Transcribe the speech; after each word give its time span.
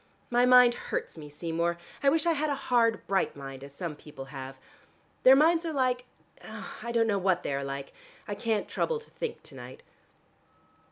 My 0.31 0.47
mind 0.47 0.73
hurts 0.73 1.15
me, 1.15 1.29
Seymour. 1.29 1.77
I 2.01 2.09
wish 2.09 2.25
I 2.25 2.31
had 2.31 2.49
a 2.49 2.55
hard 2.55 3.05
bright 3.05 3.35
mind 3.35 3.63
as 3.63 3.71
some 3.75 3.95
people 3.95 4.25
have. 4.33 4.57
Their 5.21 5.35
minds 5.35 5.63
are 5.63 5.73
like... 5.73 6.05
I 6.81 6.91
don't 6.91 7.05
know 7.05 7.19
what 7.19 7.43
they 7.43 7.53
are 7.53 7.63
like: 7.63 7.93
I 8.27 8.33
can't 8.33 8.67
trouble 8.67 8.97
to 8.97 9.11
think 9.11 9.43
to 9.43 9.53
night. 9.53 9.83